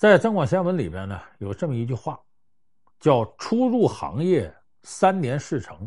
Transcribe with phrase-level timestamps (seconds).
[0.00, 2.18] 在《增广贤文》里边呢，有这么一句话，
[2.98, 4.50] 叫“初入行业
[4.82, 5.86] 三年事成，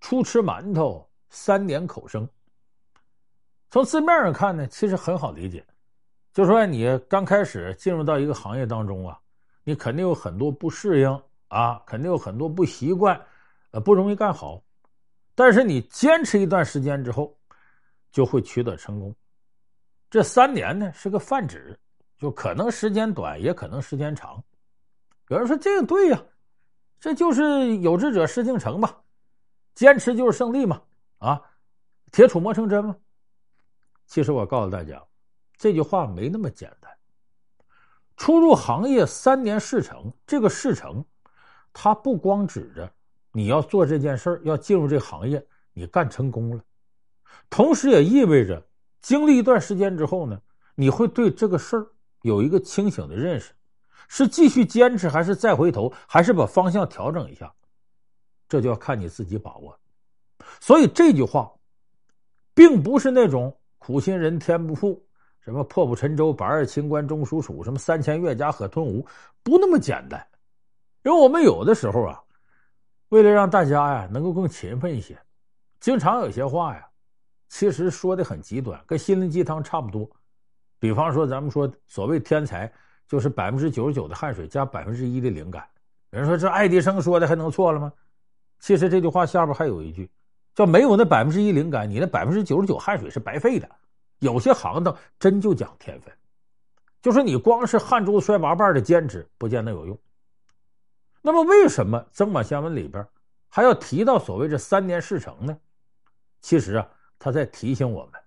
[0.00, 2.28] 初吃馒头三年口生”。
[3.70, 5.64] 从字面上看呢，其实很好理解，
[6.32, 9.16] 就说你刚开始进入到一个行业当中啊，
[9.62, 13.24] 你肯定有很多不适应啊，肯定有很多不习惯，
[13.70, 14.60] 呃，不容易干好。
[15.36, 17.32] 但是你坚持一段时间之后，
[18.10, 19.14] 就会取得成功。
[20.10, 21.78] 这三年呢，是个泛指。
[22.18, 24.42] 就可能时间短，也可能时间长。
[25.28, 26.24] 有人说这个对呀，
[26.98, 28.94] 这就是有志者事竟成嘛，
[29.74, 30.80] 坚持就是胜利嘛，
[31.18, 31.42] 啊，
[32.12, 32.96] 铁杵磨成针嘛。
[34.06, 35.02] 其实我告诉大家，
[35.56, 36.90] 这句话没那么简单。
[38.16, 41.04] 初入行业三年事成，这个事成，
[41.72, 42.90] 它不光指着
[43.32, 45.44] 你要做这件事要进入这行业，
[45.74, 46.64] 你干成功了，
[47.50, 48.64] 同时也意味着
[49.02, 50.40] 经历一段时间之后呢，
[50.74, 51.86] 你会对这个事儿。
[52.26, 53.52] 有一个清醒的认识，
[54.08, 57.54] 是继续坚持还是再回头，还是把方向调整一下，
[58.48, 59.78] 这就要看你自己把握。
[60.60, 61.52] 所以这句话，
[62.52, 65.00] 并不是那种苦心人天不负，
[65.38, 69.06] 什么破釜沉舟，百二秦关终属楚，什么三千越甲可吞吴，
[69.44, 70.26] 不那么简单。
[71.04, 72.20] 因为我们有的时候啊，
[73.10, 75.16] 为了让大家呀能够更勤奋一些，
[75.78, 76.88] 经常有些话呀，
[77.48, 80.10] 其实说的很极端，跟心灵鸡汤差不多。
[80.86, 82.72] 比方说，咱们说所谓天才，
[83.08, 85.66] 就是百分之九十九的汗水加百分之一的灵感。
[86.10, 87.92] 有人说这爱迪生说的还能错了吗？
[88.60, 90.08] 其实这句话下边还有一句，
[90.54, 93.68] 叫没有那百分之一灵感，你那百分之九十九汗水是白费的。
[94.20, 96.14] 有些行当真就讲天分，
[97.02, 99.98] 就说你光是汗珠子摔八瓣的坚持，不见得有用。
[101.20, 103.04] 那么为什么《增广贤文》里边
[103.48, 105.58] 还要提到所谓这三年事成呢？
[106.42, 108.20] 其实啊，他在提醒我们，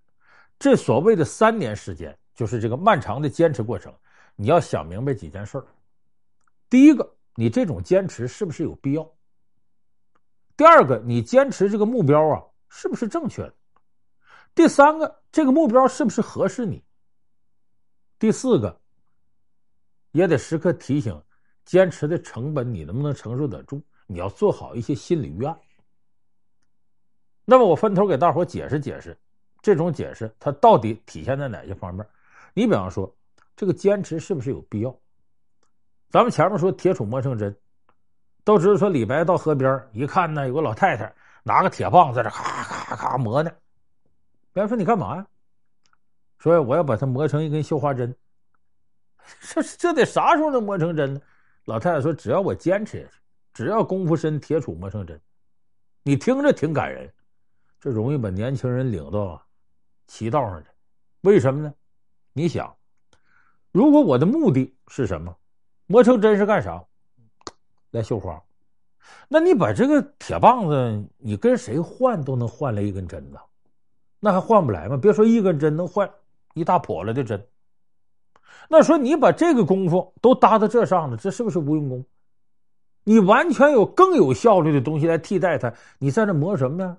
[0.60, 2.14] 这所谓的三年时间。
[2.40, 3.94] 就是这个漫长的坚持过程，
[4.38, 5.66] 你要想明白几件事儿。
[6.70, 9.06] 第一个，你这种坚持是不是有必要？
[10.56, 13.54] 第二个，你坚持这个目标啊，是不是正确的？
[14.55, 16.82] 第三个，这个目标是不是合适你？
[18.17, 18.80] 第四个，
[20.11, 21.21] 也得时刻提醒，
[21.66, 23.83] 坚持的成本你能不能承受得住？
[24.08, 25.60] 你要做好一些心理预案。
[27.44, 29.17] 那么我分头给大伙解释解释，
[29.61, 32.08] 这种解释它到底体现在哪些方面？
[32.59, 33.15] 你比方说，
[33.55, 34.93] 这个坚持是不是有必要？
[36.09, 37.58] 咱们前面说铁杵磨成针，
[38.43, 43.49] 都知道说李白到河边一看呢，有个老太太拿个铁棒在这咔咔咔磨呢。
[44.52, 45.25] 别人说你干嘛呀？
[46.39, 48.14] 说我要把它磨成一根绣花针。
[49.39, 51.21] 这这得啥时候能磨成针呢？
[51.64, 53.14] 老太太说只要我坚持下去，
[53.53, 55.17] 只要功夫深，铁杵磨成针。
[56.03, 57.09] 你听着挺感人，
[57.80, 59.41] 这容易把年轻人领到
[60.08, 60.70] 歧道上去。
[61.21, 61.73] 为什么呢？
[62.34, 62.76] 你想，
[63.72, 65.36] 如果我的目的是什么？
[65.88, 66.84] 磨成针是干啥？
[67.92, 68.42] 来绣花。
[69.28, 73.39] 那你把这个铁棒子，你跟谁换都能换来一根针呢？
[74.20, 74.95] 那还换不来吗？
[74.95, 76.08] 别说一根针能换
[76.54, 77.44] 一大破了的针。
[78.68, 82.06] 那说你把这个功夫都搭到这上了，这是不是无用功？
[83.04, 86.98] 你完全有更有效率的东西来替代它，你在这磨什么呢？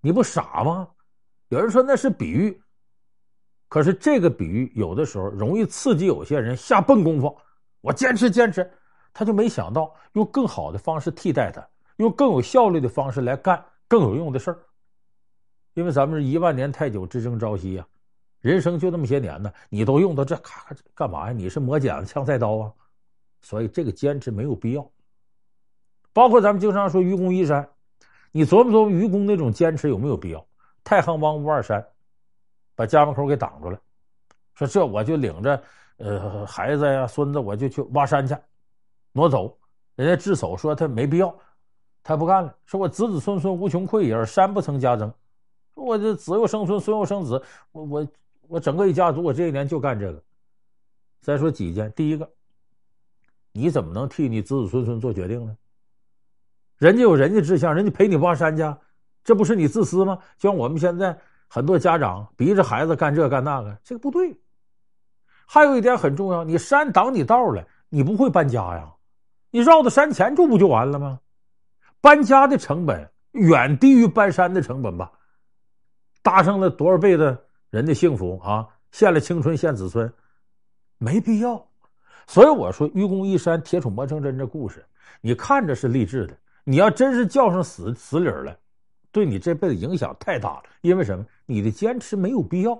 [0.00, 0.88] 你不傻吗？
[1.48, 2.58] 有人说那是比喻。
[3.68, 7.36] 可是这个比喻有的时候容易刺激有些人下笨功夫，
[7.82, 8.68] 我坚持坚持，
[9.12, 14.58] 他就没想到用更好的方式替代他，用更有效率的方式来干更有用的事儿。
[15.74, 17.86] 因为咱们是一万年太久，之争朝夕呀，
[18.40, 21.32] 人生就那么些年呢，你都用到这咔干嘛呀？
[21.32, 22.72] 你是磨剪子、枪菜刀啊？
[23.42, 24.90] 所以这个坚持没有必要。
[26.12, 27.68] 包括咱们经常说愚公移山，
[28.32, 30.44] 你琢磨琢磨愚公那种坚持有没有必要？
[30.82, 31.86] 太行王屋二山。
[32.78, 33.80] 把家门口给挡住了，
[34.54, 35.62] 说这我就领着
[35.96, 38.36] 呃孩子呀、孙子，我就去挖山去，
[39.10, 39.58] 挪走。
[39.96, 41.36] 人家智叟说他没必要，
[42.04, 45.12] 他不干了，说我子子孙孙无穷匮也，山不曾加增。
[45.74, 48.08] 我这子又生孙，孙又生子，我我
[48.42, 50.22] 我整个一家族，我这一年就干这个。
[51.20, 52.30] 再说几件，第一个，
[53.50, 55.56] 你怎么能替你子子孙孙做决定呢？
[56.76, 58.62] 人家有人家志向，人家陪你挖山去，
[59.24, 60.16] 这不是你自私吗？
[60.38, 61.18] 就像我们现在。
[61.48, 64.38] 很多家长逼着孩子干这干那个，这个不对。
[65.46, 68.92] 还有一点很重要，你山挡你道了，你不会搬家呀？
[69.50, 71.18] 你绕到山前住不就完了吗？
[72.00, 75.10] 搬家的成本远低于搬山的成本吧？
[76.22, 78.68] 搭上了多少倍的人的幸福啊？
[78.92, 80.12] 献了青春，献子孙，
[80.98, 81.66] 没必要。
[82.26, 84.84] 所以我说，愚公移山，铁杵磨成针这故事，
[85.22, 88.54] 你看着是励志的，你要真是较上死死理儿了。
[89.10, 91.24] 对你这辈子影响太大了，因为什么？
[91.46, 92.74] 你的坚持没有必要。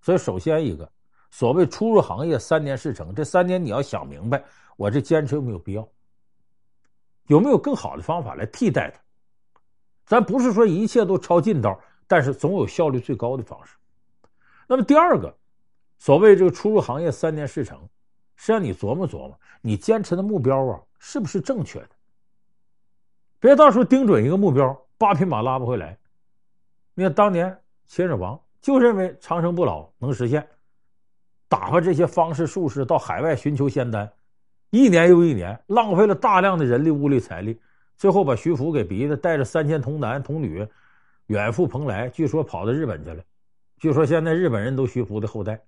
[0.00, 0.90] 所以，首先一个，
[1.30, 4.42] 所谓初入行业三年事成，这三年你要想明白，
[4.76, 5.88] 我这坚持有没有必要？
[7.26, 9.00] 有没有更好的方法来替代它？
[10.06, 13.76] 咱不是说一切都抄近道，但是总有效率最高的方式。
[14.66, 15.34] 那么第二个，
[15.98, 17.80] 所谓这个初入行业三年事成，
[18.36, 21.88] 是让你琢磨琢磨，你坚持的目标啊，是不是正确的？
[23.40, 25.94] 别到时候盯准一个目标，八匹马拉不回来。
[26.94, 27.54] 你看当年
[27.86, 30.48] 秦始皇就认为长生不老能实现，
[31.46, 34.10] 打发这些方士术士到海外寻求仙丹，
[34.70, 37.60] 一年又一年，浪费了大量的人力物力财力，
[37.98, 40.66] 最后把徐福给逼的带着三千童男童女
[41.26, 43.22] 远赴蓬莱，据说跑到日本去了。
[43.76, 45.60] 据说现在日本人都徐福的后代。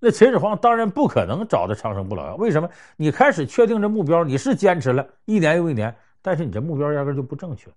[0.00, 2.68] 那秦始皇当然不可能找到长生不老药，为什么？
[2.96, 5.94] 你开始确定这目标，你是坚持了一年又一年。
[6.20, 7.68] 但是你这目标压根就不正确，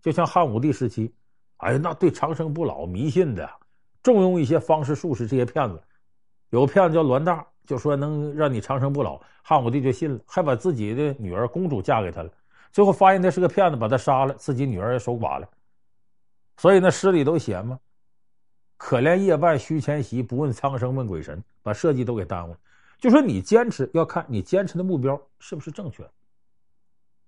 [0.00, 1.12] 就像汉武帝时期，
[1.58, 3.48] 哎呀，那对长生不老迷信的，
[4.02, 5.82] 重用一些方士术士这些骗子，
[6.50, 12.30] 有骗子叫栾大，就说能让你长生不老，汉武帝就信了，还把自己的女儿公主嫁给他了，
[12.72, 15.48] 最后发现他是个骗子，把他杀了，自己女儿也守寡了。
[16.56, 17.78] 所以那诗里都写嘛，
[18.76, 22.58] 可怜夜半虚前席，不问苍生问鬼神，把设计都给耽误了。
[22.98, 26.06] 就说你坚持要看你坚持的目标是不是正确。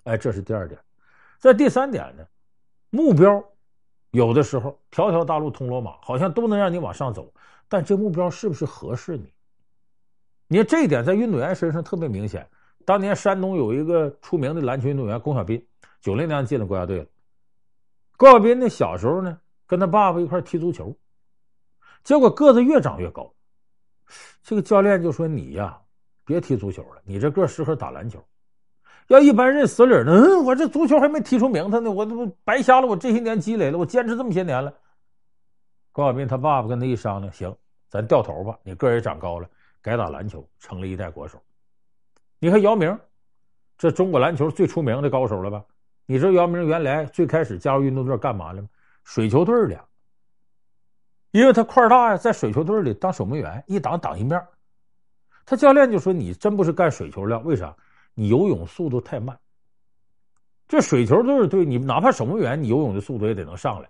[0.04, 0.78] 哎，这是第二点，
[1.38, 2.26] 在第三点呢，
[2.94, 3.42] 目标
[4.10, 7.32] 有的时候条条大路通罗马，好像都能让你往上走，
[7.66, 9.32] 但这目标是不是合适你？
[10.46, 12.46] 你看这一点在运动员身上特别明显。
[12.84, 15.66] 当年山东有一个出名的篮球运动员龚小彬，
[16.02, 17.06] 九零年进了国家队了。
[18.18, 20.94] 龚小彬呢，小时候呢跟他爸爸一块踢足球，
[22.04, 23.32] 结果个子越长越高，
[24.42, 25.80] 这个教练就说：“你呀，
[26.26, 28.22] 别踢足球了，你这个适合打篮球。”
[29.08, 30.12] 要一般认死理呢？
[30.12, 34.72] 嗯，我这足球还没踢出名堂呢，我这不白瞎了我这些年积累了，我坚持这么些年了。
[35.90, 37.54] 高小斌他爸爸跟他一商量，行，
[37.90, 39.48] 咱掉头吧，你个儿也长高了，
[39.82, 41.42] 改打篮球，成了一代国手。
[42.38, 42.98] 你看姚明，
[43.76, 45.62] 这中国篮球最出名的高手了吧？
[46.06, 48.68] 你知道姚明原来最开始加入运动队干嘛了吗？
[49.04, 49.78] 水球队的，
[51.32, 54.40] 因为他块大呀，在水球队里当守门员，一挡挡一面。
[55.44, 57.74] 他教练就说：“你真不是干水球的，为啥？”
[58.14, 59.38] 你游泳速度太慢，
[60.68, 63.88] 这水球队对你，哪怕守门员，你游泳的速度也得能上来，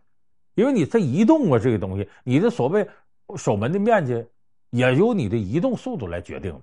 [0.54, 2.88] 因为你在移动啊，这个东西，你的所谓
[3.36, 4.24] 守门的面积
[4.70, 6.62] 也由你的移动速度来决定的。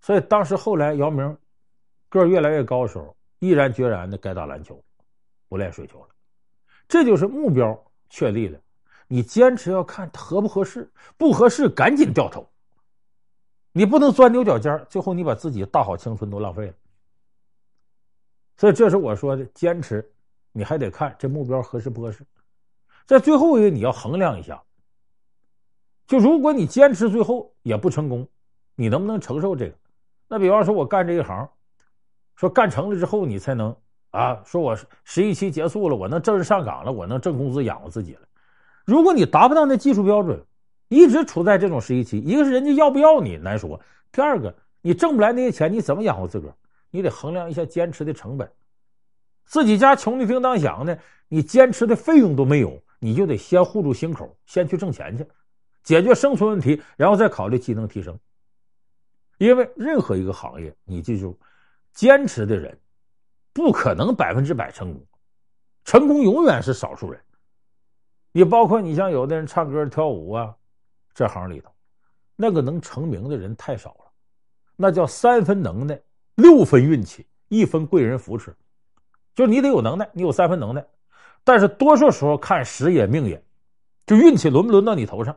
[0.00, 1.36] 所以当时后来姚明
[2.08, 4.80] 个越来越高的时候，毅然决然的改打篮球，
[5.48, 6.08] 不练水球了。
[6.86, 7.76] 这就是目标
[8.08, 8.58] 确立了，
[9.08, 12.48] 你坚持要看合不合适，不合适赶紧掉头。
[13.72, 16.74] 你不能钻牛角尖，最后你把自己大好青春都浪费了。
[18.56, 20.10] 所以这是我说的坚持，
[20.52, 22.26] 你还得看这目标合适不合适。
[23.06, 24.60] 在最后一个，你要衡量一下，
[26.06, 28.26] 就如果你坚持最后也不成功，
[28.74, 29.74] 你能不能承受这个？
[30.26, 31.48] 那比方说，我干这一行，
[32.34, 33.74] 说干成了之后，你才能
[34.10, 38.22] 啊，说我十一期结束了，我能正式上岗了，我能挣工资养活自己了。
[38.84, 40.42] 如果你达不到那技术标准，
[40.88, 43.80] 一直处在这种十一期，一个是人家要不要你难说，
[44.10, 46.54] 第二个你挣不来那些钱，你怎么养活自个儿？
[46.90, 48.50] 你得衡量一下坚持的成本。
[49.44, 50.98] 自己家穷的叮当响的，
[51.28, 55.26] 你坚持的费用都没有，你就得先护住心口，先去挣钱去，
[55.82, 58.18] 解决生存问题，然后再考虑技能提升。
[59.36, 61.38] 因为任何一个行业，你记住，
[61.92, 62.78] 坚持的人
[63.52, 65.06] 不可能百分之百成功，
[65.84, 67.20] 成功永远是少数人。
[68.32, 70.54] 你包括你像有的人唱歌跳舞啊。
[71.14, 71.70] 这行里头，
[72.36, 74.10] 那个能成名的人太少了，
[74.76, 76.00] 那叫三分能耐，
[76.36, 78.54] 六分运气，一分贵人扶持。
[79.34, 80.84] 就是你得有能耐，你有三分能耐，
[81.44, 83.42] 但是多数时候看时也命也，
[84.06, 85.36] 就运气轮不轮到你头上。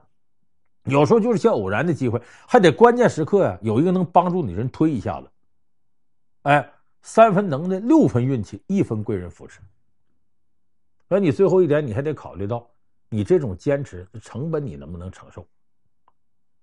[0.85, 5.29] 有时候就是些偶然的机会，还得关键时刻呀，有一个能帮助你人推一下子。
[6.41, 6.71] 哎，
[7.03, 9.59] 三分能耐，六分运气，一分贵人扶持。
[11.07, 12.67] 而你最后一点，你还得考虑到
[13.09, 15.45] 你这种坚持成本，你能不能承受？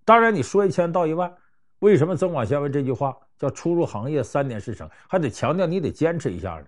[0.08, 1.30] 当然，你说一千道一万，
[1.80, 6.64] 为什么曾广贤文这句话叫“初入行业三年事成”，还得强调你得坚持一下呢？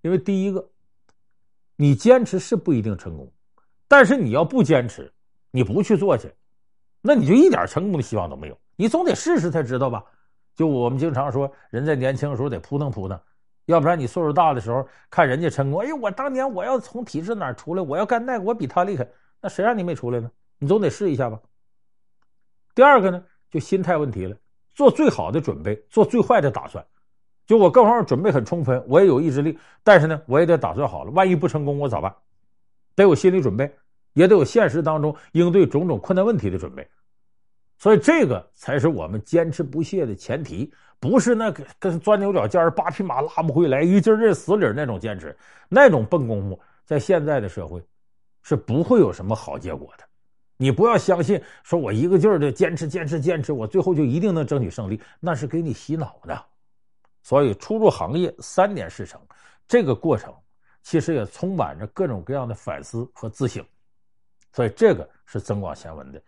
[0.00, 0.66] 因为第一个，
[1.76, 3.30] 你坚持是不一定成功，
[3.86, 5.12] 但是你要不坚持，
[5.50, 6.32] 你不去做去，
[7.02, 8.58] 那你就一点成功的希望都没有。
[8.76, 10.02] 你总得试试才知道吧？
[10.56, 13.20] 就我们经常说，人在年轻的时候得扑腾扑腾，
[13.66, 19.06] 要不然你岁数大的时候看人家成功，哎呦，我当年我要从体制哪出来，我要干那个，我比他厉害，
[19.42, 20.30] 那谁让你没出来呢？
[20.58, 21.38] 你总得试一下吧。
[22.74, 24.36] 第二个呢，就心态问题了，
[24.74, 26.84] 做最好的准备，做最坏的打算。
[27.46, 32.14] 就我各方面准备很充分，我也有意志力，但是呢，我也得打算好了，万一不成功，我咋办？
[32.96, 33.70] 得有心理准备，
[34.14, 36.88] 也得有现实当中应对种种困难问题的准备。
[37.76, 45.36] 所以这个才是我们坚持不懈的前提，不是那个跟钻牛角尖、八匹马拉不回来、一劲儿认死理那种坚持，
[45.68, 47.84] 那种笨功夫，在现在的社会
[48.42, 50.04] 是不会有什么好结果的。
[50.56, 56.44] 你不要相信，说我一个劲儿的坚持、坚持、坚持，我最后就一定能争取胜利，那是给你洗脑的。
[57.22, 59.20] 所以初入行业三年事成，
[59.66, 60.32] 这个过程
[60.82, 63.64] 其实也充满着各种各样的反思和自省。
[64.52, 66.22] 所以这个是增广贤文的